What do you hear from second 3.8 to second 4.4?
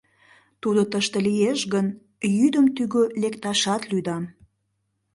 лӱдам.